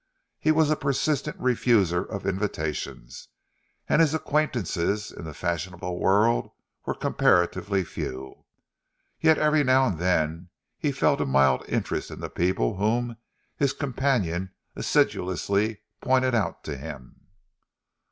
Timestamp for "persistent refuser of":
0.75-2.25